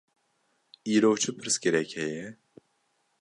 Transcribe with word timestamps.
Îro 0.93 1.11
çi 1.21 1.31
pirsgirêk 1.37 1.89
heye? 1.99 2.27